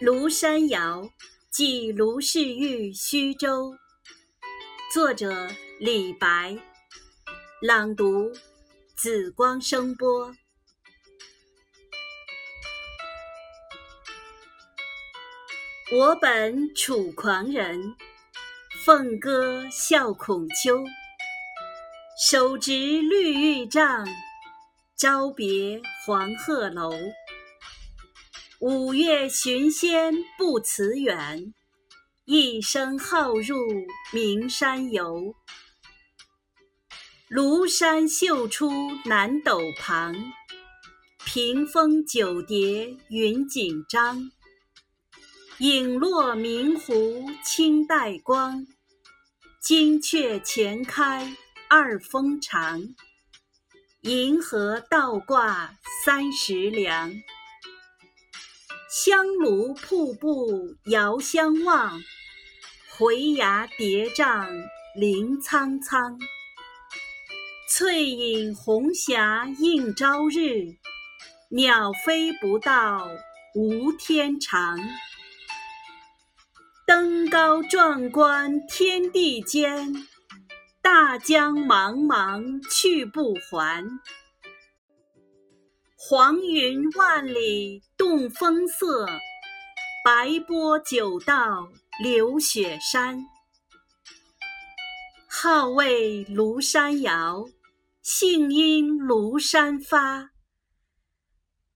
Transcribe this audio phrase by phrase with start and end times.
[0.00, 1.10] 庐山谣
[1.50, 3.76] 寄卢氏玉虚州，
[4.94, 5.46] 作者
[5.78, 6.56] 李白，
[7.60, 8.32] 朗读
[8.96, 10.34] 紫光声波。
[15.92, 17.94] 我本楚狂人，
[18.86, 20.82] 凤歌笑孔丘。
[22.26, 24.06] 手执绿玉杖，
[24.96, 26.90] 朝别黄鹤楼。
[28.60, 31.54] 五岳寻仙不辞远，
[32.26, 33.56] 一生好入
[34.12, 35.34] 名山游。
[37.30, 38.70] 庐山秀出
[39.06, 40.14] 南斗旁，
[41.24, 44.30] 屏风九叠云锦张。
[45.60, 48.66] 影落明湖青黛光，
[49.62, 51.34] 金阙前开
[51.70, 52.94] 二峰长。
[54.02, 55.74] 银河倒挂
[56.04, 57.10] 三十梁，
[58.92, 62.02] 香炉瀑布遥相望，
[62.88, 64.48] 回崖叠嶂
[64.96, 66.18] 林苍苍。
[67.68, 70.74] 翠影红霞映朝日，
[71.50, 73.08] 鸟飞不到
[73.54, 74.80] 无天长。
[76.84, 79.94] 登高壮观天地间，
[80.82, 83.86] 大江茫茫去不还。
[86.02, 89.06] 黄云万里动风色，
[90.02, 91.68] 白波九道
[92.02, 93.22] 流雪山。
[95.28, 97.44] 号为庐山谣，
[98.00, 100.30] 兴因庐山发。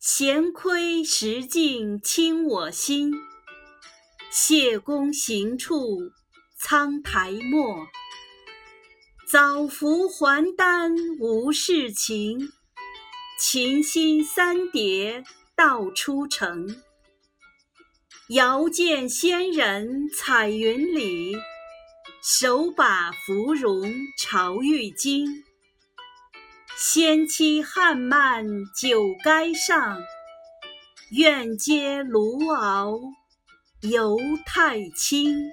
[0.00, 3.12] 闲窥石镜清我心。
[4.30, 6.10] 谢公行处
[6.58, 7.86] 苍苔没，
[9.30, 12.50] 早服还丹无事情。
[13.38, 15.22] 琴心三叠
[15.54, 16.82] 道出城，
[18.30, 21.36] 遥见仙人彩云里，
[22.22, 25.44] 手把芙蓉朝玉京。
[26.78, 30.00] 仙妻汉漫酒垓上，
[31.10, 32.98] 愿接卢敖。
[33.82, 34.16] 犹
[34.46, 35.50] 太清。